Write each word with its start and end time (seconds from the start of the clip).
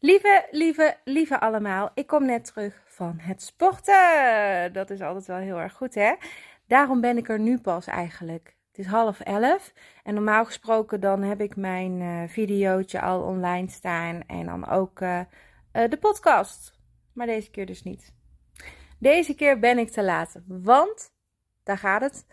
Lieve, 0.00 0.48
lieve, 0.50 0.96
lieve 1.04 1.40
allemaal. 1.40 1.90
Ik 1.94 2.06
kom 2.06 2.24
net 2.24 2.44
terug 2.44 2.82
van 2.86 3.18
het 3.18 3.42
sporten. 3.42 4.72
Dat 4.72 4.90
is 4.90 5.00
altijd 5.00 5.26
wel 5.26 5.36
heel 5.36 5.60
erg 5.60 5.72
goed, 5.72 5.94
hè? 5.94 6.14
Daarom 6.66 7.00
ben 7.00 7.16
ik 7.16 7.28
er 7.28 7.38
nu 7.38 7.60
pas 7.60 7.86
eigenlijk. 7.86 8.56
Het 8.68 8.78
is 8.78 8.86
half 8.86 9.20
elf. 9.20 9.72
En 10.02 10.14
normaal 10.14 10.44
gesproken 10.44 11.00
dan 11.00 11.22
heb 11.22 11.40
ik 11.40 11.56
mijn 11.56 12.00
uh, 12.00 12.28
videootje 12.28 13.00
al 13.00 13.22
online 13.22 13.70
staan. 13.70 14.22
En 14.26 14.46
dan 14.46 14.68
ook 14.68 15.00
uh, 15.00 15.20
uh, 15.72 15.88
de 15.88 15.98
podcast. 15.98 16.78
Maar 17.12 17.26
deze 17.26 17.50
keer 17.50 17.66
dus 17.66 17.82
niet. 17.82 18.14
Deze 18.98 19.34
keer 19.34 19.58
ben 19.58 19.78
ik 19.78 19.90
te 19.90 20.02
laat. 20.02 20.40
Want, 20.46 21.12
daar 21.62 21.78
gaat 21.78 22.00
het 22.00 22.26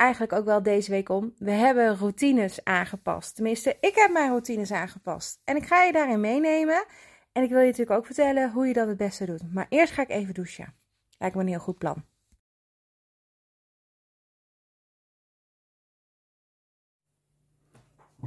eigenlijk 0.00 0.32
ook 0.32 0.44
wel 0.44 0.62
deze 0.62 0.90
week 0.90 1.08
om. 1.08 1.34
We 1.38 1.50
hebben 1.50 1.96
routines 1.96 2.64
aangepast. 2.64 3.34
Tenminste, 3.34 3.76
ik 3.80 3.94
heb 3.94 4.10
mijn 4.10 4.28
routines 4.28 4.72
aangepast. 4.72 5.40
En 5.44 5.56
ik 5.56 5.66
ga 5.66 5.82
je 5.82 5.92
daarin 5.92 6.20
meenemen. 6.20 6.84
En 7.32 7.42
ik 7.42 7.50
wil 7.50 7.58
je 7.60 7.66
natuurlijk 7.66 7.98
ook 7.98 8.06
vertellen 8.06 8.50
hoe 8.50 8.66
je 8.66 8.72
dat 8.72 8.88
het 8.88 8.96
beste 8.96 9.26
doet. 9.26 9.52
Maar 9.52 9.66
eerst 9.68 9.92
ga 9.92 10.02
ik 10.02 10.08
even 10.08 10.34
douchen. 10.34 10.74
Lijkt 11.18 11.34
me 11.34 11.42
een 11.42 11.48
heel 11.48 11.58
goed 11.58 11.78
plan. 11.78 12.04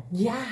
Ja, 0.10 0.46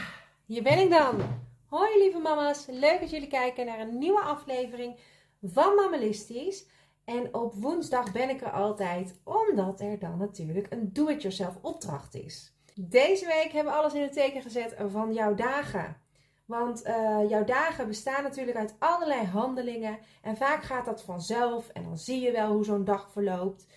hier 0.46 0.64
ben 0.64 0.80
ik 0.80 0.90
dan. 0.90 1.22
Hoi 1.66 1.98
lieve 1.98 2.20
mama's, 2.20 2.66
leuk 2.70 3.00
dat 3.00 3.10
jullie 3.10 3.28
kijken 3.28 3.66
naar 3.66 3.80
een 3.80 3.98
nieuwe 3.98 4.22
aflevering 4.22 5.00
van 5.42 5.76
Mammalistisch. 5.76 6.66
En 7.12 7.34
op 7.34 7.54
woensdag 7.54 8.12
ben 8.12 8.30
ik 8.30 8.42
er 8.42 8.52
altijd, 8.52 9.20
omdat 9.24 9.80
er 9.80 10.00
dan 10.00 10.18
natuurlijk 10.18 10.68
een 10.70 10.94
do-it-yourself 10.94 11.58
opdracht 11.62 12.16
is. 12.16 12.56
Deze 12.76 13.26
week 13.26 13.52
hebben 13.52 13.74
we 13.74 13.80
alles 13.80 13.94
in 13.94 14.02
het 14.02 14.14
teken 14.14 14.42
gezet 14.42 14.76
van 14.92 15.14
jouw 15.14 15.36
dagen. 15.36 15.98
Want 16.46 16.88
uh, 16.88 17.30
jouw 17.30 17.44
dagen 17.44 17.88
bestaan 17.88 18.24
natuurlijk 18.24 18.58
uit 18.58 18.76
allerlei 18.80 19.26
handelingen. 19.26 20.00
En 20.22 20.38
vaak 20.38 20.64
gaat 20.64 20.86
dat 20.86 21.04
vanzelf. 21.04 21.68
En 21.68 21.84
dan 21.84 21.98
zie 21.98 22.22
je 22.22 22.32
wel 22.32 22.52
hoe 22.52 22.66
zo'n 22.66 22.86
dag 22.86 23.12
verloopt. 23.12 23.68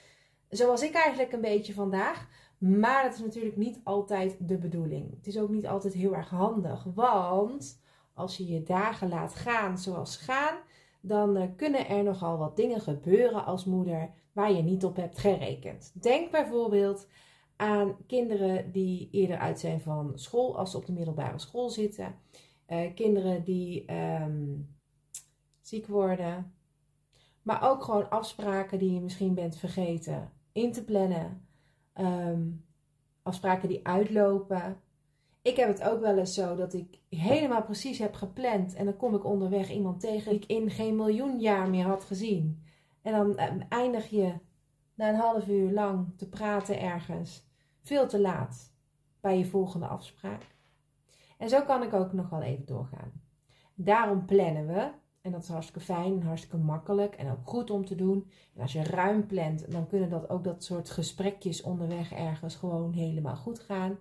Zoals 0.49 0.83
ik 0.83 0.95
eigenlijk 0.95 1.33
een 1.33 1.41
beetje 1.41 1.75
vandaag. 1.75 2.29
Maar 2.59 3.03
dat 3.03 3.15
is 3.15 3.21
natuurlijk 3.21 3.57
niet 3.57 3.81
altijd 3.85 4.37
de 4.39 4.59
bedoeling. 4.59 5.11
Het 5.17 5.27
is 5.27 5.39
ook 5.39 5.49
niet 5.49 5.67
altijd 5.67 5.95
heel 5.95 6.15
erg 6.15 6.29
handig. 6.29 6.85
Want 6.95 7.81
als 8.15 8.37
je 8.37 8.47
je 8.47 8.63
dagen 8.63 9.09
laat 9.09 9.35
gaan 9.35 9.79
zoals 9.79 10.17
gaan, 10.17 10.57
dan 11.07 11.37
uh, 11.37 11.43
kunnen 11.57 11.89
er 11.89 12.03
nogal 12.03 12.39
wat 12.39 12.57
dingen 12.57 12.81
gebeuren 12.81 13.45
als 13.45 13.65
moeder 13.65 14.11
waar 14.33 14.53
je 14.53 14.63
niet 14.63 14.85
op 14.85 14.97
hebt 14.97 15.19
gerekend. 15.19 16.03
Denk 16.03 16.31
bijvoorbeeld 16.31 17.09
aan 17.57 17.97
kinderen 18.07 18.73
die 18.73 19.09
eerder 19.11 19.39
uit 19.39 19.61
zijn 19.61 19.81
van 19.81 20.13
school 20.15 20.59
als 20.59 20.71
ze 20.71 20.77
op 20.77 20.87
de 20.87 20.93
middelbare 20.93 21.39
school 21.39 21.69
zitten. 21.69 22.15
Uh, 22.69 22.95
kinderen 22.95 23.45
die 23.45 23.93
um, 23.93 24.77
ziek 25.61 25.87
worden. 25.87 26.55
Maar 27.43 27.71
ook 27.71 27.83
gewoon 27.83 28.11
afspraken 28.11 28.79
die 28.79 28.93
je 28.93 29.01
misschien 29.01 29.35
bent 29.35 29.57
vergeten 29.57 30.33
in 30.53 30.73
te 30.73 30.85
plannen. 30.85 31.47
Um, 31.95 32.65
afspraken 33.23 33.69
die 33.69 33.87
uitlopen. 33.87 34.81
Ik 35.45 35.57
heb 35.57 35.69
het 35.69 35.83
ook 35.83 36.01
wel 36.01 36.19
eens 36.19 36.35
zo 36.35 36.55
dat 36.55 36.75
ik 36.75 36.99
helemaal 37.09 37.63
precies 37.63 37.99
heb 37.99 38.15
gepland. 38.15 38.75
En 38.75 38.85
dan 38.85 38.97
kom 38.97 39.15
ik 39.15 39.25
onderweg 39.25 39.71
iemand 39.71 40.01
tegen 40.01 40.31
die 40.31 40.41
ik 40.41 40.47
in 40.47 40.71
geen 40.71 40.97
miljoen 40.97 41.41
jaar 41.41 41.71
meer 41.71 41.85
had 41.85 42.05
gezien. 42.05 42.65
En 43.03 43.13
dan 43.13 43.31
uh, 43.31 43.63
eindig 43.69 44.09
je 44.09 44.35
na 44.95 45.09
een 45.09 45.15
half 45.15 45.49
uur 45.49 45.71
lang 45.73 46.13
te 46.17 46.29
praten 46.29 46.81
ergens. 46.81 47.47
Veel 47.83 48.07
te 48.07 48.21
laat 48.21 48.73
bij 49.21 49.39
je 49.39 49.47
volgende 49.47 49.87
afspraak. 49.87 50.47
En 51.39 51.49
zo 51.49 51.63
kan 51.63 51.83
ik 51.83 51.93
ook 51.93 52.13
nog 52.13 52.29
wel 52.29 52.43
even 52.43 52.67
doorgaan. 52.67 53.13
Daarom 53.75 54.25
plannen 54.25 54.67
we. 54.67 54.91
En 55.21 55.33
dat 55.33 55.43
is 55.43 55.49
hartstikke 55.49 55.81
fijn 55.81 56.23
hartstikke 56.23 56.57
makkelijk 56.57 57.15
en 57.15 57.31
ook 57.31 57.49
goed 57.49 57.71
om 57.71 57.85
te 57.85 57.95
doen. 57.95 58.31
En 58.55 58.63
als 58.63 58.73
je 58.73 58.83
ruim 58.83 59.27
plant, 59.27 59.73
dan 59.73 59.87
kunnen 59.87 60.11
dat 60.11 60.29
ook 60.31 60.45
dat 60.45 60.65
soort 60.65 60.91
gesprekjes 60.91 61.63
onderweg 61.63 62.13
ergens 62.13 62.55
gewoon 62.55 62.93
helemaal 62.93 63.37
goed 63.37 63.61
gaan. 63.61 63.99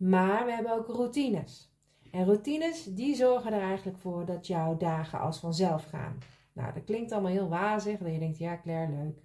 Maar 0.00 0.44
we 0.44 0.52
hebben 0.52 0.72
ook 0.72 0.86
routines. 0.86 1.72
En 2.10 2.24
routines, 2.24 2.84
die 2.84 3.14
zorgen 3.14 3.52
er 3.52 3.60
eigenlijk 3.60 3.98
voor 3.98 4.24
dat 4.24 4.46
jouw 4.46 4.76
dagen 4.76 5.20
als 5.20 5.38
vanzelf 5.38 5.84
gaan. 5.84 6.18
Nou, 6.52 6.72
dat 6.74 6.84
klinkt 6.84 7.12
allemaal 7.12 7.30
heel 7.30 7.48
wazig. 7.48 7.98
Dat 7.98 8.12
je 8.12 8.18
denkt, 8.18 8.38
ja 8.38 8.60
Claire, 8.60 8.92
leuk. 8.92 9.22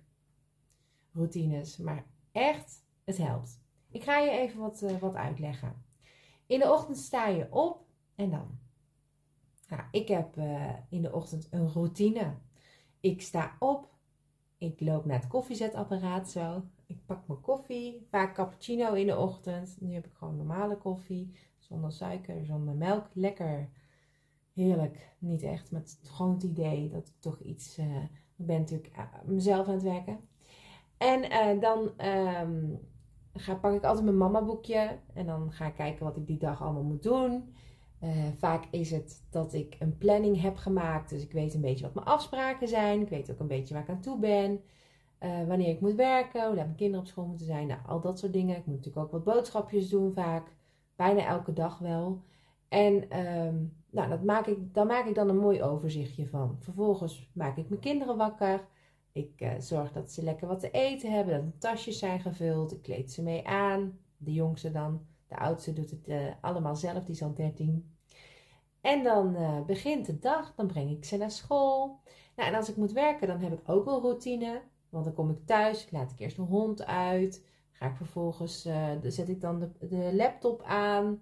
Routines. 1.13 1.77
Maar 1.77 2.05
echt, 2.31 2.83
het 3.03 3.17
helpt. 3.17 3.59
Ik 3.89 4.03
ga 4.03 4.17
je 4.17 4.29
even 4.29 4.59
wat, 4.59 4.81
uh, 4.81 4.97
wat 4.97 5.15
uitleggen. 5.15 5.85
In 6.45 6.59
de 6.59 6.71
ochtend 6.71 6.97
sta 6.97 7.27
je 7.27 7.47
op 7.51 7.85
en 8.15 8.29
dan. 8.29 8.59
Nou, 9.67 9.81
ik 9.91 10.07
heb 10.07 10.37
uh, 10.37 10.73
in 10.89 11.01
de 11.01 11.13
ochtend 11.13 11.47
een 11.51 11.69
routine. 11.69 12.33
Ik 12.99 13.21
sta 13.21 13.55
op, 13.59 13.89
ik 14.57 14.79
loop 14.79 15.05
naar 15.05 15.19
het 15.19 15.27
koffiezetapparaat 15.27 16.29
zo. 16.29 16.63
Ik 16.87 17.05
pak 17.05 17.27
mijn 17.27 17.41
koffie, 17.41 18.07
vaak 18.09 18.33
cappuccino 18.33 18.93
in 18.93 19.07
de 19.07 19.17
ochtend. 19.17 19.77
Nu 19.79 19.93
heb 19.93 20.05
ik 20.05 20.13
gewoon 20.13 20.35
normale 20.35 20.77
koffie, 20.77 21.31
zonder 21.57 21.91
suiker, 21.91 22.45
zonder 22.45 22.75
melk. 22.75 23.07
Lekker, 23.13 23.69
heerlijk. 24.53 25.15
Niet 25.19 25.41
echt, 25.41 25.71
met 25.71 25.99
gewoon 26.03 26.33
het 26.33 26.43
idee 26.43 26.89
dat 26.89 27.07
ik 27.07 27.13
toch 27.19 27.39
iets... 27.39 27.77
Uh, 27.77 28.03
ik 28.37 28.45
ben 28.45 28.59
natuurlijk 28.59 28.93
mezelf 29.25 29.67
aan 29.67 29.73
het 29.73 29.83
werken. 29.83 30.19
En 30.97 31.23
uh, 31.23 31.61
dan 31.61 32.07
um, 32.07 32.79
ga, 33.33 33.55
pak 33.55 33.73
ik 33.73 33.83
altijd 33.83 34.05
mijn 34.05 34.17
mama 34.17 34.43
boekje 34.43 34.99
en 35.13 35.25
dan 35.25 35.51
ga 35.51 35.65
ik 35.65 35.75
kijken 35.75 36.05
wat 36.05 36.17
ik 36.17 36.27
die 36.27 36.37
dag 36.37 36.61
allemaal 36.61 36.83
moet 36.83 37.03
doen. 37.03 37.53
Vaak 38.37 38.65
is 38.71 38.91
het 38.91 39.23
dat 39.29 39.53
ik 39.53 39.75
een 39.79 39.97
planning 39.97 40.41
heb 40.41 40.55
gemaakt, 40.55 41.09
dus 41.09 41.23
ik 41.23 41.31
weet 41.31 41.53
een 41.53 41.61
beetje 41.61 41.83
wat 41.85 41.93
mijn 41.93 42.05
afspraken 42.05 42.67
zijn. 42.67 43.01
Ik 43.01 43.09
weet 43.09 43.31
ook 43.31 43.39
een 43.39 43.47
beetje 43.47 43.73
waar 43.73 43.83
ik 43.83 43.89
aan 43.89 44.01
toe 44.01 44.19
ben. 44.19 44.61
Uh, 45.19 45.47
wanneer 45.47 45.69
ik 45.69 45.81
moet 45.81 45.95
werken, 45.95 46.45
hoe 46.45 46.55
laat 46.55 46.65
mijn 46.65 46.75
kinderen 46.75 47.01
op 47.01 47.07
school 47.07 47.25
moeten 47.25 47.45
zijn. 47.45 47.67
Nou, 47.67 47.79
al 47.87 48.01
dat 48.01 48.19
soort 48.19 48.33
dingen. 48.33 48.57
Ik 48.57 48.65
moet 48.65 48.75
natuurlijk 48.75 49.05
ook 49.05 49.11
wat 49.11 49.35
boodschapjes 49.35 49.89
doen 49.89 50.13
vaak. 50.13 50.53
Bijna 50.95 51.25
elke 51.25 51.53
dag 51.53 51.77
wel. 51.77 52.21
En 52.67 53.19
um, 53.19 53.73
nou, 53.89 54.09
dat 54.09 54.23
maak 54.23 54.45
ik, 54.45 54.73
daar 54.73 54.85
maak 54.85 55.05
ik 55.05 55.15
dan 55.15 55.29
een 55.29 55.37
mooi 55.37 55.63
overzichtje 55.63 56.27
van. 56.27 56.57
Vervolgens 56.59 57.29
maak 57.33 57.57
ik 57.57 57.69
mijn 57.69 57.81
kinderen 57.81 58.17
wakker. 58.17 58.67
Ik 59.11 59.41
uh, 59.41 59.51
zorg 59.59 59.91
dat 59.91 60.11
ze 60.11 60.23
lekker 60.23 60.47
wat 60.47 60.59
te 60.59 60.71
eten 60.71 61.11
hebben, 61.11 61.33
dat 61.33 61.43
hun 61.43 61.57
tasjes 61.57 61.99
zijn 61.99 62.19
gevuld. 62.19 62.71
Ik 62.71 62.81
kleed 62.81 63.11
ze 63.11 63.23
mee 63.23 63.47
aan. 63.47 63.99
De 64.17 64.33
jongste 64.33 64.71
dan. 64.71 65.05
De 65.27 65.37
oudste 65.37 65.73
doet 65.73 65.91
het 65.91 66.07
uh, 66.07 66.27
allemaal 66.41 66.75
zelf, 66.75 67.03
die 67.03 67.15
is 67.15 67.23
al 67.23 67.33
13. 67.33 67.95
En 68.81 69.03
dan 69.03 69.35
begint 69.65 70.05
de 70.05 70.19
dag, 70.19 70.55
dan 70.55 70.67
breng 70.67 70.91
ik 70.91 71.05
ze 71.05 71.17
naar 71.17 71.31
school. 71.31 71.99
Nou, 72.35 72.49
en 72.49 72.55
als 72.55 72.69
ik 72.69 72.75
moet 72.75 72.91
werken, 72.91 73.27
dan 73.27 73.39
heb 73.39 73.53
ik 73.53 73.69
ook 73.69 73.85
een 73.87 74.01
routine. 74.01 74.61
Want 74.95 75.07
dan 75.07 75.25
kom 75.25 75.29
ik 75.29 75.45
thuis, 75.45 75.91
laat 75.91 76.11
ik 76.11 76.19
eerst 76.19 76.35
de 76.35 76.41
hond 76.41 76.85
uit. 76.85 77.45
Ga 77.71 77.87
ik 77.87 77.95
vervolgens, 77.95 78.63
dan 79.01 79.11
zet 79.11 79.29
ik 79.29 79.41
dan 79.41 79.59
de, 79.59 79.87
de 79.87 80.15
laptop 80.15 80.61
aan. 80.61 81.21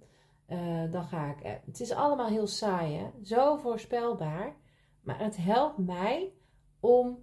dan 0.91 1.03
ga 1.03 1.29
ik, 1.29 1.61
het 1.65 1.79
is 1.79 1.91
allemaal 1.91 2.27
heel 2.27 2.47
saai, 2.47 2.95
hè? 2.95 3.09
zo 3.23 3.57
voorspelbaar. 3.57 4.55
Maar 5.01 5.19
het 5.19 5.37
helpt 5.37 5.77
mij 5.77 6.33
om 6.79 7.17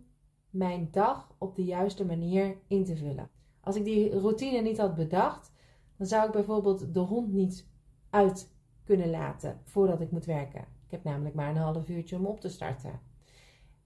mijn 0.50 0.88
dag 0.90 1.34
op 1.38 1.56
de 1.56 1.64
juiste 1.64 2.04
manier 2.04 2.56
in 2.66 2.84
te 2.84 2.96
vullen. 2.96 3.30
Als 3.60 3.76
ik 3.76 3.84
die 3.84 4.18
routine 4.18 4.60
niet 4.60 4.78
had 4.78 4.94
bedacht, 4.94 5.52
dan 5.96 6.06
zou 6.06 6.26
ik 6.26 6.32
bijvoorbeeld 6.32 6.94
de 6.94 7.00
hond 7.00 7.32
niet 7.32 7.68
uit 8.10 8.52
kunnen 8.84 9.10
laten 9.10 9.60
voordat 9.64 10.00
ik 10.00 10.10
moet 10.10 10.24
werken. 10.24 10.60
Ik 10.60 10.90
heb 10.90 11.04
namelijk 11.04 11.34
maar 11.34 11.48
een 11.48 11.56
half 11.56 11.88
uurtje 11.88 12.16
om 12.16 12.26
op 12.26 12.40
te 12.40 12.48
starten. 12.48 13.09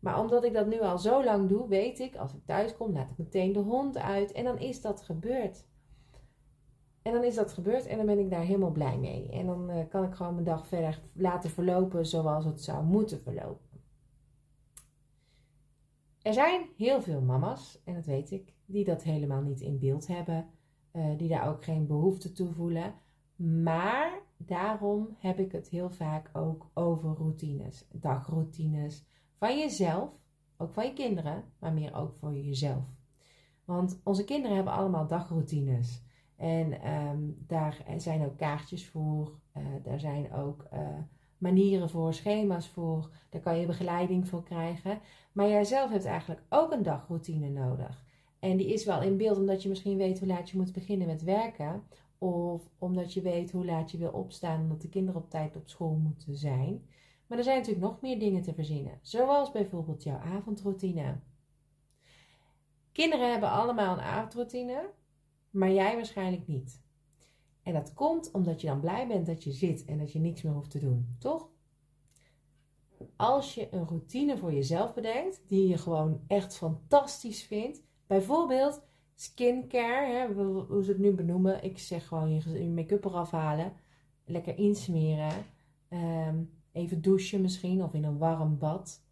Maar 0.04 0.20
omdat 0.20 0.44
ik 0.44 0.53
dat 0.53 0.66
nu 0.66 0.81
al 0.81 0.98
zo 0.98 1.25
lang 1.25 1.48
doe, 1.48 1.69
weet 1.69 1.98
ik, 1.98 2.16
als 2.16 2.34
ik 2.34 2.44
thuis 2.44 2.76
kom, 2.76 2.92
laat 2.92 3.10
ik 3.10 3.19
meteen 3.19 3.53
de 3.53 3.59
hond 3.59 3.98
uit 3.98 4.32
en 4.32 4.44
dan 4.44 4.59
is 4.59 4.81
dat 4.81 5.03
gebeurd. 5.03 5.66
En 7.03 7.12
dan 7.12 7.25
is 7.25 7.34
dat 7.34 7.53
gebeurd 7.53 7.87
en 7.87 7.97
dan 7.97 8.06
ben 8.06 8.19
ik 8.19 8.31
daar 8.31 8.44
helemaal 8.44 8.70
blij 8.70 8.98
mee. 8.98 9.28
En 9.31 9.47
dan 9.47 9.70
uh, 9.70 9.76
kan 9.88 10.04
ik 10.04 10.14
gewoon 10.14 10.32
mijn 10.32 10.44
dag 10.44 10.66
verder 10.66 11.00
laten 11.14 11.50
verlopen 11.50 12.06
zoals 12.06 12.44
het 12.44 12.62
zou 12.62 12.84
moeten 12.84 13.20
verlopen. 13.20 13.82
Er 16.23 16.32
zijn 16.32 16.67
heel 16.76 17.02
veel 17.02 17.20
mama's, 17.20 17.82
en 17.84 17.94
dat 17.94 18.06
weet 18.06 18.31
ik, 18.31 18.55
die 18.67 18.84
dat 18.84 19.02
helemaal 19.02 19.43
niet 19.43 19.61
in 19.61 19.79
beeld 19.79 20.06
hebben, 20.06 20.46
uh, 20.93 21.19
die 21.19 21.29
daar 21.29 21.49
ook 21.49 21.64
geen 21.64 21.87
behoefte 21.87 22.32
toe 22.32 22.52
voelen. 22.52 22.94
Maar 23.37 24.20
daarom 24.37 25.17
heb 25.19 25.38
ik 25.38 25.52
het 25.52 25.69
heel 25.69 25.90
vaak 25.90 26.31
ook 26.32 26.70
over 26.75 27.14
routines, 27.14 27.88
dagroutines 27.93 29.06
van 29.44 29.58
jezelf, 29.58 30.11
ook 30.56 30.73
van 30.73 30.85
je 30.85 30.93
kinderen, 30.93 31.44
maar 31.58 31.73
meer 31.73 31.94
ook 31.94 32.14
voor 32.14 32.35
jezelf. 32.35 32.85
Want 33.64 34.00
onze 34.05 34.25
kinderen 34.25 34.56
hebben 34.56 34.75
allemaal 34.75 35.06
dagroutines. 35.06 36.05
En 36.37 36.91
um, 36.93 37.44
daar 37.46 37.85
zijn 37.96 38.25
ook 38.25 38.37
kaartjes 38.37 38.87
voor, 38.87 39.38
uh, 39.56 39.64
daar 39.82 40.00
zijn 40.00 40.32
ook 40.32 40.67
uh, 40.73 40.88
manieren 41.38 41.91
voor, 41.91 42.14
schema's 42.14 42.69
voor. 42.69 43.11
Daar 43.31 43.41
kan 43.41 43.58
je 43.58 43.67
begeleiding 43.67 44.29
voor 44.29 44.43
krijgen. 44.43 45.00
Maar 45.32 45.49
jij 45.49 45.64
zelf 45.64 45.91
hebt 45.91 46.05
eigenlijk 46.05 46.43
ook 46.49 46.73
een 46.73 46.82
dagroutine 46.82 47.49
nodig. 47.49 48.05
En 48.38 48.56
die 48.56 48.73
is 48.73 48.85
wel 48.85 49.02
in 49.02 49.17
beeld 49.17 49.38
omdat 49.38 49.62
je 49.62 49.69
misschien 49.69 49.96
weet 49.96 50.19
hoe 50.19 50.29
laat 50.29 50.50
je 50.50 50.56
moet 50.56 50.73
beginnen 50.73 51.06
met 51.06 51.23
werken. 51.23 51.82
Of 52.19 52.70
omdat 52.79 53.12
je 53.12 53.20
weet 53.20 53.52
hoe 53.52 53.64
laat 53.64 53.91
je 53.91 53.99
wil 53.99 54.11
opstaan 54.11 54.61
omdat 54.61 54.82
de 54.82 54.88
kinderen 54.88 55.20
op 55.20 55.31
tijd 55.31 55.56
op 55.56 55.69
school 55.69 55.94
moeten 55.94 56.37
zijn. 56.37 56.82
Maar 57.26 57.38
er 57.38 57.44
zijn 57.44 57.56
natuurlijk 57.59 57.87
nog 57.87 58.00
meer 58.00 58.19
dingen 58.19 58.43
te 58.43 58.55
verzinnen, 58.55 58.99
zoals 59.03 59.50
bijvoorbeeld 59.50 60.03
jouw 60.03 60.19
avondroutine. 60.19 61.21
Kinderen 62.93 63.31
hebben 63.31 63.50
allemaal 63.50 63.93
een 63.93 64.05
avondroutine, 64.05 64.91
maar 65.50 65.73
jij 65.73 65.94
waarschijnlijk 65.94 66.47
niet. 66.47 66.82
En 67.62 67.73
dat 67.73 67.94
komt 67.94 68.31
omdat 68.31 68.61
je 68.61 68.67
dan 68.67 68.81
blij 68.81 69.06
bent 69.06 69.26
dat 69.26 69.44
je 69.44 69.53
zit 69.53 69.85
en 69.85 69.99
dat 69.99 70.12
je 70.12 70.19
niks 70.19 70.43
meer 70.43 70.53
hoeft 70.53 70.71
te 70.71 70.79
doen, 70.79 71.17
toch? 71.19 71.49
Als 73.17 73.55
je 73.55 73.69
een 73.70 73.88
routine 73.88 74.37
voor 74.38 74.53
jezelf 74.53 74.94
bedenkt, 74.94 75.43
die 75.47 75.69
je 75.69 75.79
gewoon 75.79 76.20
echt 76.27 76.56
fantastisch 76.56 77.43
vindt, 77.43 77.82
bijvoorbeeld 78.06 78.82
skincare, 79.15 80.12
hè, 80.12 80.32
hoe 80.65 80.85
ze 80.85 80.91
het 80.91 81.00
nu 81.00 81.12
benoemen, 81.12 81.62
ik 81.62 81.79
zeg 81.79 82.06
gewoon 82.06 82.31
je 82.31 82.69
make-up 82.69 83.05
eraf 83.05 83.31
halen, 83.31 83.73
lekker 84.25 84.59
insmeren, 84.59 85.32
ehm, 85.88 86.43
even 86.75 87.03
douchen 87.03 87.41
misschien 87.41 87.82
of 87.82 87.94
in 87.94 88.05
een 88.05 88.19
warm 88.19 88.59
bad. 88.59 89.03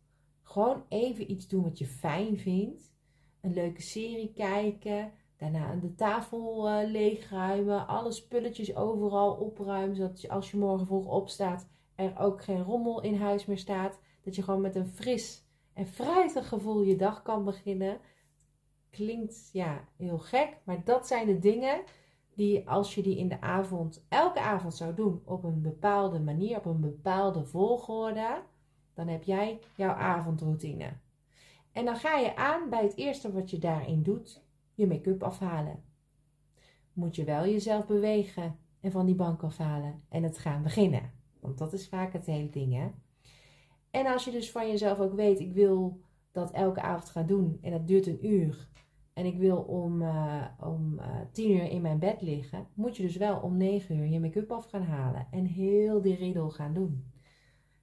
Gewoon 0.42 0.84
even 0.88 1.30
iets 1.30 1.48
doen 1.48 1.62
wat 1.62 1.78
je 1.78 1.86
fijn 1.86 2.38
vindt. 2.38 2.92
Een 3.40 3.52
leuke 3.52 3.82
serie 3.82 4.32
kijken, 4.32 5.12
daarna 5.36 5.74
de 5.74 5.94
tafel 5.94 6.68
uh, 6.68 6.90
leegruimen, 6.90 7.86
alle 7.86 8.12
spulletjes 8.12 8.76
overal 8.76 9.32
opruimen, 9.32 9.96
zodat 9.96 10.20
je, 10.20 10.28
als 10.28 10.50
je 10.50 10.56
morgen 10.56 10.86
vroeg 10.86 11.06
opstaat 11.06 11.68
er 11.94 12.18
ook 12.18 12.42
geen 12.42 12.62
rommel 12.62 13.02
in 13.02 13.16
huis 13.16 13.46
meer 13.46 13.58
staat. 13.58 14.00
Dat 14.22 14.34
je 14.34 14.42
gewoon 14.42 14.60
met 14.60 14.76
een 14.76 14.88
fris 14.88 15.44
en 15.72 15.86
fruitig 15.86 16.48
gevoel 16.48 16.82
je 16.82 16.96
dag 16.96 17.22
kan 17.22 17.44
beginnen. 17.44 17.98
Klinkt 18.90 19.50
ja 19.52 19.88
heel 19.96 20.18
gek, 20.18 20.58
maar 20.64 20.84
dat 20.84 21.06
zijn 21.06 21.26
de 21.26 21.38
dingen 21.38 21.82
die 22.34 22.68
als 22.68 22.94
je 22.94 23.02
die 23.02 23.16
in 23.16 23.28
de 23.28 23.40
avond, 23.40 24.04
elke 24.08 24.40
avond 24.40 24.74
zou 24.74 24.94
doen 24.94 25.22
op 25.24 25.44
een 25.44 25.62
bepaalde 25.62 26.20
manier, 26.20 26.56
op 26.56 26.64
een 26.64 26.80
bepaalde 26.80 27.44
volgorde, 27.44 28.42
dan 28.94 29.08
heb 29.08 29.22
jij 29.22 29.60
jouw 29.76 29.92
avondroutine. 29.92 30.92
En 31.72 31.84
dan 31.84 31.96
ga 31.96 32.16
je 32.18 32.36
aan 32.36 32.68
bij 32.68 32.82
het 32.82 32.96
eerste 32.96 33.32
wat 33.32 33.50
je 33.50 33.58
daarin 33.58 34.02
doet, 34.02 34.44
je 34.74 34.86
make-up 34.86 35.22
afhalen. 35.22 35.82
Moet 36.92 37.16
je 37.16 37.24
wel 37.24 37.44
jezelf 37.44 37.86
bewegen 37.86 38.56
en 38.80 38.90
van 38.90 39.06
die 39.06 39.14
bank 39.14 39.42
afhalen 39.42 40.02
en 40.08 40.22
het 40.22 40.38
gaan 40.38 40.62
beginnen. 40.62 41.12
Want 41.40 41.58
dat 41.58 41.72
is 41.72 41.88
vaak 41.88 42.12
het 42.12 42.26
hele 42.26 42.50
ding, 42.50 42.74
hè. 42.74 42.90
En 43.90 44.06
als 44.06 44.24
je 44.24 44.30
dus 44.30 44.50
van 44.50 44.68
jezelf 44.68 44.98
ook 44.98 45.14
weet, 45.14 45.40
ik 45.40 45.52
wil 45.52 46.00
dat 46.30 46.50
elke 46.50 46.80
avond 46.80 47.10
gaan 47.10 47.26
doen 47.26 47.58
en 47.62 47.70
dat 47.70 47.86
duurt 47.86 48.06
een 48.06 48.26
uur. 48.26 48.68
En 49.12 49.26
ik 49.26 49.38
wil 49.38 49.56
om, 49.56 50.02
uh, 50.02 50.44
om 50.60 50.98
uh, 50.98 51.06
tien 51.32 51.50
uur 51.50 51.70
in 51.70 51.82
mijn 51.82 51.98
bed 51.98 52.22
liggen, 52.22 52.66
moet 52.74 52.96
je 52.96 53.02
dus 53.02 53.16
wel 53.16 53.38
om 53.38 53.56
negen 53.56 53.96
uur 53.96 54.06
je 54.06 54.20
make-up 54.20 54.52
af 54.52 54.66
gaan 54.66 54.82
halen 54.82 55.26
en 55.30 55.44
heel 55.44 56.00
die 56.00 56.16
riddle 56.16 56.50
gaan 56.50 56.74
doen. 56.74 57.12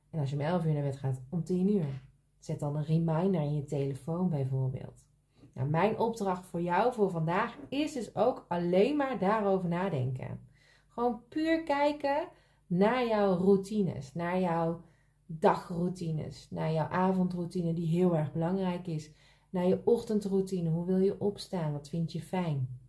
En 0.10 0.20
als 0.20 0.30
je 0.30 0.36
om 0.36 0.42
elf 0.42 0.66
uur 0.66 0.74
naar 0.74 0.84
bed 0.84 0.98
gaat, 0.98 1.22
om 1.30 1.44
tien 1.44 1.70
uur. 1.76 2.02
Zet 2.40 2.60
dan 2.60 2.76
een 2.76 2.84
reminder 2.84 3.42
in 3.42 3.54
je 3.54 3.66
telefoon 3.66 4.30
bijvoorbeeld. 4.30 5.06
Nou, 5.54 5.70
mijn 5.70 6.00
opdracht 6.00 6.46
voor 6.46 6.62
jou 6.62 6.94
voor 6.94 7.10
vandaag 7.10 7.58
is 7.70 7.94
dus 7.94 8.16
ook 8.16 8.46
alleen 8.48 8.96
maar 8.96 9.20
daarover 9.20 9.70
nadenken. 9.70 10.40
Gewoon 10.88 11.22
puur 11.30 11.64
kijken 11.64 12.28
naar 12.68 13.08
jouw 13.08 13.38
routines, 13.38 14.14
naar 14.14 14.40
jouw 14.40 14.82
dagroutines, 15.26 16.48
naar 16.50 16.72
jouw 16.72 16.88
avondroutine 16.88 17.74
die 17.74 17.88
heel 17.88 18.18
erg 18.18 18.32
belangrijk 18.32 18.88
is, 18.88 19.12
naar 19.50 19.68
je 19.68 19.82
ochtendroutine, 19.84 20.70
hoe 20.70 20.86
wil 20.86 20.98
je 20.98 21.20
opstaan, 21.20 21.72
wat 21.72 21.90
vind 21.90 22.12
je 22.12 22.22
fijn. 22.22 22.80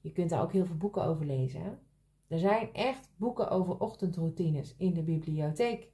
Je 0.00 0.12
kunt 0.12 0.30
daar 0.30 0.42
ook 0.42 0.52
heel 0.52 0.66
veel 0.66 0.76
boeken 0.76 1.04
over 1.04 1.26
lezen. 1.26 1.62
Hè? 1.62 1.70
Er 2.28 2.38
zijn 2.38 2.72
echt 2.72 3.10
boeken 3.16 3.50
over 3.50 3.80
ochtendroutines 3.80 4.74
in 4.76 4.94
de 4.94 5.02
bibliotheek. 5.02 5.90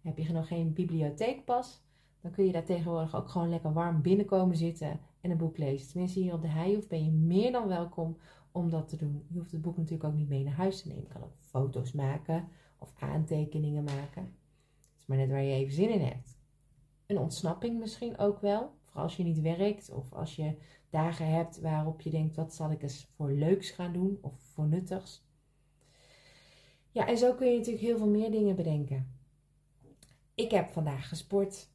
Heb 0.00 0.18
je 0.18 0.32
nog 0.32 0.48
geen 0.48 0.72
bibliotheekpas, 0.72 1.82
dan 2.20 2.30
kun 2.30 2.44
je 2.44 2.52
daar 2.52 2.64
tegenwoordig 2.64 3.16
ook 3.16 3.28
gewoon 3.28 3.48
lekker 3.48 3.72
warm 3.72 4.02
binnenkomen 4.02 4.56
zitten 4.56 5.00
en 5.20 5.30
een 5.30 5.36
boek 5.36 5.58
lezen. 5.58 5.88
Tenminste, 5.88 6.20
hier 6.20 6.32
op 6.32 6.42
de 6.42 6.48
Heihoef 6.48 6.88
ben 6.88 7.04
je 7.04 7.10
meer 7.10 7.52
dan 7.52 7.68
welkom 7.68 8.16
om 8.52 8.70
dat 8.70 8.88
te 8.88 8.96
doen. 8.96 9.24
Je 9.28 9.38
hoeft 9.38 9.52
het 9.52 9.62
boek 9.62 9.76
natuurlijk 9.76 10.04
ook 10.04 10.14
niet 10.14 10.28
mee 10.28 10.44
naar 10.44 10.54
huis 10.54 10.82
te 10.82 10.88
nemen. 10.88 11.02
Je 11.02 11.08
kan 11.08 11.22
ook 11.22 11.36
foto's 11.40 11.92
maken 11.92 12.48
of 12.78 12.92
aantekeningen 12.98 13.84
maken. 13.84 14.22
Het 14.22 14.98
is 14.98 15.06
maar 15.06 15.16
net 15.16 15.30
waar 15.30 15.42
je 15.42 15.54
even 15.54 15.74
zin 15.74 15.90
in 15.90 16.00
hebt. 16.00 16.38
Een 17.06 17.18
ontsnapping 17.18 17.78
misschien 17.78 18.18
ook 18.18 18.40
wel. 18.40 18.78
Vooral 18.90 19.08
als 19.08 19.16
je 19.16 19.22
niet 19.22 19.40
werkt 19.40 19.90
of 19.90 20.12
als 20.12 20.36
je 20.36 20.54
dagen 20.90 21.26
hebt 21.26 21.60
waarop 21.60 22.00
je 22.00 22.10
denkt: 22.10 22.36
wat 22.36 22.54
zal 22.54 22.70
ik 22.70 22.82
eens 22.82 23.06
voor 23.16 23.30
leuks 23.30 23.70
gaan 23.70 23.92
doen 23.92 24.18
of 24.20 24.32
voor 24.40 24.66
nuttigs. 24.66 25.28
Ja, 26.90 27.06
en 27.06 27.18
zo 27.18 27.34
kun 27.34 27.50
je 27.50 27.56
natuurlijk 27.56 27.84
heel 27.84 27.96
veel 27.98 28.08
meer 28.08 28.30
dingen 28.30 28.56
bedenken. 28.56 29.18
Ik 30.34 30.50
heb 30.50 30.70
vandaag 30.72 31.08
gesport. 31.08 31.68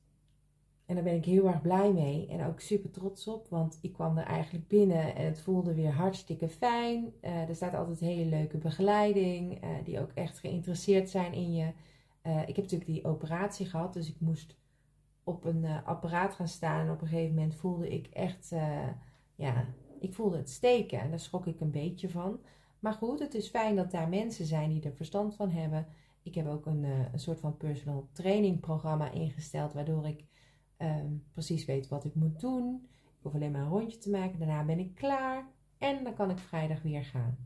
En 0.86 0.96
daar 0.96 1.04
ben 1.04 1.16
ik 1.16 1.26
heel 1.26 1.48
erg 1.48 1.62
blij 1.62 1.94
mee 1.94 2.28
en 2.28 2.46
ook 2.46 2.60
super 2.60 2.92
trots 2.92 3.28
op, 3.28 3.48
want 3.50 3.78
ik 3.82 3.94
kwam 3.94 4.18
er 4.18 4.26
eigenlijk 4.26 4.68
binnen 4.68 5.16
en 5.16 5.26
het 5.26 5.42
voelde 5.42 5.74
weer 5.74 5.92
hartstikke 5.92 6.50
fijn. 6.50 7.14
Uh, 7.22 7.50
er 7.50 7.56
staat 7.56 7.74
altijd 7.74 8.00
hele 8.00 8.30
leuke 8.30 8.58
begeleiding, 8.58 9.64
uh, 9.64 9.70
die 9.84 10.00
ook 10.00 10.12
echt 10.14 10.40
geïnteresseerd 10.40 11.10
zijn 11.10 11.34
in 11.34 11.54
je. 11.54 11.72
Uh, 12.24 12.42
ik 12.42 12.56
heb 12.56 12.66
natuurlijk 12.66 12.92
die 12.92 13.06
operatie 13.06 13.66
gehad, 13.66 13.94
dus 13.94 14.10
ik 14.10 14.20
moest 14.20 14.56
op 15.25 15.45
een 15.45 15.66
apparaat 15.66 16.33
gaan 16.33 16.48
staan. 16.48 16.86
En 16.86 16.92
op 16.92 17.01
een 17.01 17.07
gegeven 17.07 17.36
moment 17.36 17.56
voelde 17.56 17.89
ik 17.89 18.07
echt, 18.07 18.54
ja, 19.36 19.66
ik 20.00 20.13
voelde 20.13 20.38
het 20.38 20.50
steken 20.50 21.00
en 21.00 21.10
daar 21.10 21.19
schrok 21.19 21.45
ik 21.45 21.60
een 21.60 21.72
beetje 21.72 22.10
van. 22.10 22.39
Maar 22.80 22.94
goed, 22.94 23.19
het 23.19 23.33
is 23.33 23.50
fijn 23.50 23.75
dat 23.75 23.92
daar 23.92 24.10
mensen 24.10 24.45
zijn 24.45 24.69
die 24.69 24.83
er 24.83 24.95
verstand 24.95 25.36
van 25.36 25.50
hebben. 25.50 25.88
Ik 26.24 26.36
heb 26.36 26.48
ook 26.48 26.66
een, 26.66 26.83
een 26.83 27.19
soort 27.19 27.39
van 27.39 27.57
personal 27.57 28.07
training 28.12 28.60
programma 28.60 29.12
ingesteld, 29.12 29.74
waardoor 29.74 30.07
ik 30.07 30.25
um, 30.77 31.24
precies 31.33 31.66
weet 31.66 31.88
wat 31.88 32.06
ik 32.06 32.16
moet 32.16 32.39
doen. 32.39 32.88
Ik 33.04 33.21
hoef 33.21 33.33
alleen 33.33 33.51
maar 33.51 33.62
een 33.62 33.69
rondje 33.69 33.98
te 33.98 34.10
maken. 34.10 34.39
Daarna 34.39 34.63
ben 34.63 34.80
ik 34.80 34.95
klaar. 34.95 35.48
En 35.78 36.04
dan 36.04 36.13
kan 36.13 36.30
ik 36.30 36.38
vrijdag 36.38 36.81
weer 36.81 37.04
gaan. 37.04 37.38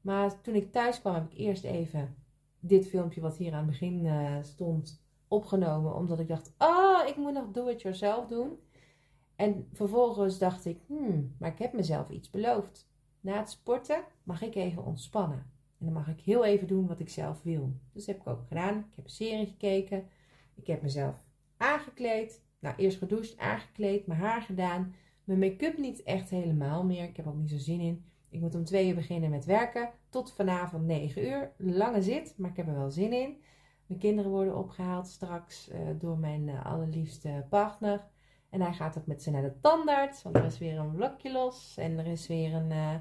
Maar 0.00 0.40
toen 0.40 0.54
ik 0.54 0.72
thuis 0.72 1.00
kwam, 1.00 1.14
heb 1.14 1.30
ik 1.32 1.38
eerst 1.38 1.64
even 1.64 2.14
dit 2.60 2.88
filmpje 2.88 3.20
wat 3.20 3.36
hier 3.36 3.52
aan 3.52 3.58
het 3.58 3.66
begin 3.66 4.08
stond 4.44 5.02
opgenomen. 5.30 5.94
Omdat 5.94 6.20
ik 6.20 6.28
dacht, 6.28 6.52
oh, 6.58 7.02
ik 7.06 7.16
moet 7.16 7.32
nog 7.32 7.50
do-it-yourself 7.50 8.26
doen. 8.26 8.58
En 9.36 9.68
vervolgens 9.72 10.38
dacht 10.38 10.64
ik, 10.64 10.78
hmm, 10.86 11.34
maar 11.38 11.50
ik 11.50 11.58
heb 11.58 11.72
mezelf 11.72 12.10
iets 12.10 12.30
beloofd. 12.30 12.88
Na 13.20 13.36
het 13.36 13.50
sporten 13.50 14.04
mag 14.22 14.42
ik 14.42 14.54
even 14.54 14.84
ontspannen. 14.84 15.50
En 15.78 15.84
dan 15.84 15.92
mag 15.92 16.08
ik 16.08 16.20
heel 16.20 16.44
even 16.44 16.66
doen 16.66 16.86
wat 16.86 17.00
ik 17.00 17.08
zelf 17.08 17.42
wil. 17.42 17.72
Dus 17.92 18.04
dat 18.04 18.14
heb 18.14 18.26
ik 18.26 18.32
ook 18.32 18.46
gedaan. 18.48 18.78
Ik 18.78 18.96
heb 18.96 19.04
een 19.04 19.10
serie 19.10 19.46
gekeken. 19.46 20.08
Ik 20.54 20.66
heb 20.66 20.82
mezelf 20.82 21.24
aangekleed. 21.56 22.42
Nou, 22.58 22.76
eerst 22.76 22.98
gedoucht, 22.98 23.38
aangekleed, 23.38 24.06
mijn 24.06 24.20
haar 24.20 24.42
gedaan. 24.42 24.94
Mijn 25.24 25.38
make-up 25.38 25.78
niet 25.78 26.02
echt 26.02 26.30
helemaal 26.30 26.84
meer. 26.84 27.04
Ik 27.04 27.16
heb 27.16 27.26
ook 27.26 27.36
niet 27.36 27.50
zo 27.50 27.58
zin 27.58 27.80
in. 27.80 28.04
Ik 28.28 28.40
moet 28.40 28.54
om 28.54 28.64
twee 28.64 28.88
uur 28.88 28.94
beginnen 28.94 29.30
met 29.30 29.44
werken. 29.44 29.90
Tot 30.08 30.32
vanavond 30.32 30.84
9 30.84 31.24
uur. 31.24 31.52
Lange 31.56 32.02
zit, 32.02 32.34
maar 32.36 32.50
ik 32.50 32.56
heb 32.56 32.66
er 32.66 32.74
wel 32.74 32.90
zin 32.90 33.12
in. 33.12 33.36
Mijn 33.90 34.02
kinderen 34.02 34.30
worden 34.30 34.56
opgehaald 34.56 35.06
straks 35.06 35.70
uh, 35.70 35.78
door 35.98 36.18
mijn 36.18 36.48
uh, 36.48 36.66
allerliefste 36.66 37.46
partner. 37.48 38.06
En 38.50 38.60
hij 38.60 38.72
gaat 38.72 38.98
ook 38.98 39.06
met 39.06 39.22
ze 39.22 39.30
naar 39.30 39.42
de 39.42 39.60
tandarts. 39.60 40.22
Want 40.22 40.36
er 40.36 40.44
is 40.44 40.58
weer 40.58 40.78
een 40.78 40.94
vlokje 40.94 41.32
los. 41.32 41.76
En 41.76 41.98
er 41.98 42.06
is 42.06 42.26
weer 42.26 42.54
een, 42.54 42.70
uh, 42.70 42.94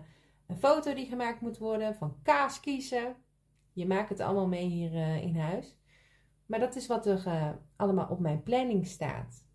een 0.47 0.57
foto 0.57 0.93
die 0.93 1.05
gemaakt 1.05 1.41
moet 1.41 1.57
worden 1.57 1.95
van 1.95 2.15
kaas 2.23 2.59
kiezen. 2.59 3.15
Je 3.73 3.87
maakt 3.87 4.09
het 4.09 4.19
allemaal 4.19 4.47
mee 4.47 4.65
hier 4.65 4.93
in 5.21 5.35
huis. 5.35 5.77
Maar 6.45 6.59
dat 6.59 6.75
is 6.75 6.87
wat 6.87 7.05
er 7.05 7.23
allemaal 7.75 8.07
op 8.09 8.19
mijn 8.19 8.43
planning 8.43 8.87
staat. 8.87 9.45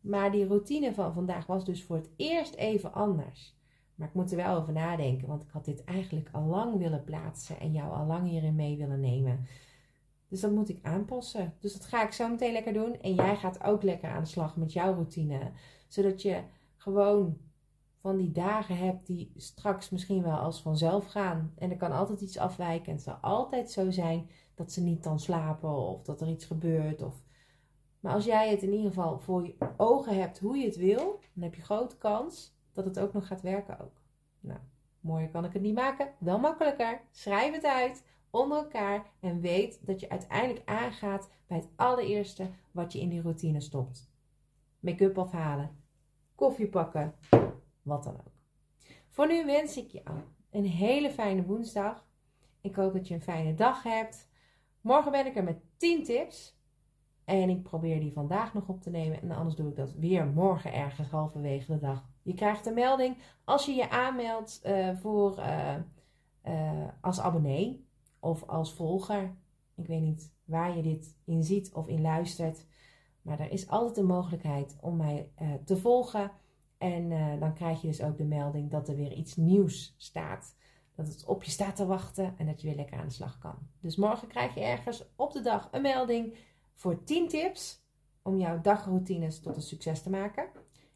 Maar 0.00 0.30
die 0.30 0.46
routine 0.46 0.94
van 0.94 1.12
vandaag 1.12 1.46
was 1.46 1.64
dus 1.64 1.84
voor 1.84 1.96
het 1.96 2.10
eerst 2.16 2.54
even 2.54 2.92
anders. 2.92 3.58
Maar 3.94 4.08
ik 4.08 4.14
moet 4.14 4.30
er 4.30 4.36
wel 4.36 4.56
over 4.56 4.72
nadenken, 4.72 5.28
want 5.28 5.42
ik 5.42 5.50
had 5.50 5.64
dit 5.64 5.84
eigenlijk 5.84 6.28
al 6.32 6.44
lang 6.44 6.78
willen 6.78 7.04
plaatsen 7.04 7.60
en 7.60 7.72
jou 7.72 7.92
al 7.92 8.06
lang 8.06 8.28
hierin 8.28 8.54
mee 8.54 8.76
willen 8.76 9.00
nemen. 9.00 9.46
Dus 10.30 10.40
dat 10.40 10.50
moet 10.50 10.68
ik 10.68 10.78
aanpassen. 10.82 11.54
Dus 11.60 11.72
dat 11.72 11.84
ga 11.84 12.04
ik 12.04 12.12
zo 12.12 12.28
meteen 12.28 12.52
lekker 12.52 12.72
doen. 12.72 13.00
En 13.00 13.14
jij 13.14 13.36
gaat 13.36 13.62
ook 13.62 13.82
lekker 13.82 14.10
aan 14.10 14.22
de 14.22 14.28
slag 14.28 14.56
met 14.56 14.72
jouw 14.72 14.92
routine. 14.92 15.52
Zodat 15.88 16.22
je 16.22 16.42
gewoon 16.76 17.38
van 18.00 18.16
die 18.16 18.30
dagen 18.30 18.76
hebt 18.76 19.06
die 19.06 19.32
straks 19.36 19.90
misschien 19.90 20.22
wel 20.22 20.36
als 20.36 20.62
vanzelf 20.62 21.06
gaan. 21.06 21.52
En 21.58 21.70
er 21.70 21.76
kan 21.76 21.92
altijd 21.92 22.20
iets 22.20 22.38
afwijken. 22.38 22.86
En 22.86 22.92
het 22.92 23.02
zal 23.02 23.14
altijd 23.14 23.70
zo 23.70 23.90
zijn 23.90 24.30
dat 24.54 24.72
ze 24.72 24.82
niet 24.82 25.02
dan 25.02 25.20
slapen 25.20 25.74
of 25.74 26.02
dat 26.02 26.20
er 26.20 26.28
iets 26.28 26.44
gebeurt. 26.44 27.02
Of... 27.02 27.22
Maar 28.00 28.12
als 28.12 28.24
jij 28.24 28.50
het 28.50 28.62
in 28.62 28.72
ieder 28.72 28.88
geval 28.88 29.18
voor 29.18 29.44
je 29.44 29.56
ogen 29.76 30.20
hebt 30.20 30.38
hoe 30.38 30.56
je 30.56 30.64
het 30.64 30.76
wil, 30.76 31.20
dan 31.34 31.42
heb 31.42 31.54
je 31.54 31.62
grote 31.62 31.96
kans 31.96 32.54
dat 32.72 32.84
het 32.84 32.98
ook 32.98 33.12
nog 33.12 33.26
gaat 33.26 33.42
werken 33.42 33.80
ook. 33.80 34.02
Nou, 34.40 34.60
mooier 35.00 35.30
kan 35.30 35.44
ik 35.44 35.52
het 35.52 35.62
niet 35.62 35.74
maken. 35.74 36.12
Wel 36.18 36.38
makkelijker. 36.38 37.00
Schrijf 37.10 37.54
het 37.54 37.64
uit 37.64 38.04
onder 38.30 38.58
elkaar 38.58 39.06
en 39.20 39.40
weet 39.40 39.86
dat 39.86 40.00
je 40.00 40.08
uiteindelijk 40.08 40.68
aangaat 40.68 41.30
bij 41.46 41.56
het 41.56 41.68
allereerste 41.76 42.50
wat 42.70 42.92
je 42.92 43.00
in 43.00 43.08
die 43.08 43.22
routine 43.22 43.60
stopt. 43.60 44.10
Make-up 44.80 45.18
afhalen, 45.18 45.70
koffie 46.34 46.68
pakken, 46.68 47.14
wat 47.82 48.04
dan 48.04 48.14
ook. 48.14 48.40
Voor 49.08 49.26
nu 49.26 49.44
wens 49.44 49.76
ik 49.76 49.90
je 49.90 50.02
een 50.50 50.66
hele 50.66 51.10
fijne 51.10 51.44
woensdag. 51.44 52.06
Ik 52.60 52.74
hoop 52.74 52.92
dat 52.92 53.08
je 53.08 53.14
een 53.14 53.22
fijne 53.22 53.54
dag 53.54 53.82
hebt. 53.82 54.28
Morgen 54.80 55.12
ben 55.12 55.26
ik 55.26 55.36
er 55.36 55.44
met 55.44 55.60
10 55.76 56.04
tips 56.04 56.58
En 57.24 57.48
ik 57.48 57.62
probeer 57.62 58.00
die 58.00 58.12
vandaag 58.12 58.54
nog 58.54 58.68
op 58.68 58.82
te 58.82 58.90
nemen. 58.90 59.22
En 59.22 59.30
anders 59.30 59.56
doe 59.56 59.68
ik 59.68 59.76
dat 59.76 59.92
weer 59.92 60.26
morgen 60.26 60.72
ergens 60.72 61.08
halverwege 61.08 61.72
de 61.72 61.78
dag. 61.78 62.08
Je 62.22 62.34
krijgt 62.34 62.66
een 62.66 62.74
melding 62.74 63.16
als 63.44 63.66
je 63.66 63.72
je 63.72 63.90
aanmeldt 63.90 64.60
uh, 64.66 64.96
voor, 64.96 65.38
uh, 65.38 65.74
uh, 66.44 66.88
als 67.00 67.20
abonnee 67.20 67.88
of 68.20 68.42
als 68.42 68.74
volger. 68.74 69.34
Ik 69.74 69.86
weet 69.86 70.00
niet 70.00 70.32
waar 70.44 70.76
je 70.76 70.82
dit 70.82 71.16
in 71.24 71.42
ziet 71.42 71.72
of 71.72 71.88
in 71.88 72.00
luistert. 72.00 72.66
Maar 73.22 73.40
er 73.40 73.50
is 73.50 73.68
altijd 73.68 73.96
een 73.96 74.06
mogelijkheid 74.06 74.76
om 74.80 74.96
mij 74.96 75.30
te 75.64 75.76
volgen. 75.76 76.30
En 76.78 77.08
dan 77.38 77.54
krijg 77.54 77.80
je 77.80 77.86
dus 77.86 78.02
ook 78.02 78.16
de 78.16 78.24
melding 78.24 78.70
dat 78.70 78.88
er 78.88 78.96
weer 78.96 79.12
iets 79.12 79.36
nieuws 79.36 79.94
staat. 79.96 80.56
Dat 80.94 81.08
het 81.08 81.24
op 81.24 81.42
je 81.42 81.50
staat 81.50 81.76
te 81.76 81.86
wachten 81.86 82.34
en 82.38 82.46
dat 82.46 82.60
je 82.60 82.66
weer 82.66 82.76
lekker 82.76 82.98
aan 82.98 83.06
de 83.06 83.12
slag 83.12 83.38
kan. 83.38 83.54
Dus 83.80 83.96
morgen 83.96 84.28
krijg 84.28 84.54
je 84.54 84.60
ergens 84.60 85.04
op 85.16 85.32
de 85.32 85.40
dag 85.40 85.68
een 85.70 85.82
melding 85.82 86.36
voor 86.74 87.04
10 87.04 87.28
tips 87.28 87.84
om 88.22 88.38
jouw 88.38 88.60
dagroutines 88.60 89.40
tot 89.40 89.56
een 89.56 89.62
succes 89.62 90.02
te 90.02 90.10
maken. 90.10 90.48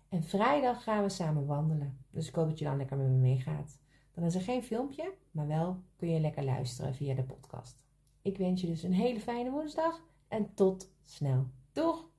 En 0.09 0.23
vrijdag 0.23 0.83
gaan 0.83 1.03
we 1.03 1.09
samen 1.09 1.47
wandelen. 1.47 2.05
Dus 2.11 2.29
ik 2.29 2.35
hoop 2.35 2.49
dat 2.49 2.59
je 2.59 2.65
dan 2.65 2.77
lekker 2.77 2.97
met 2.97 3.07
me 3.07 3.13
meegaat. 3.13 3.79
Dan 4.15 4.25
is 4.25 4.35
er 4.35 4.41
geen 4.41 4.63
filmpje, 4.63 5.15
maar 5.31 5.47
wel 5.47 5.83
kun 5.97 6.11
je 6.11 6.21
lekker 6.21 6.45
luisteren 6.45 6.95
via 6.95 7.15
de 7.15 7.23
podcast. 7.23 7.85
Ik 8.23 8.37
wens 8.37 8.61
je 8.61 8.67
dus 8.67 8.83
een 8.83 8.93
hele 8.93 9.21
fijne 9.21 9.51
woensdag 9.51 10.01
en 10.29 10.55
tot 10.55 10.91
snel. 11.05 11.47
Doeg! 11.73 12.13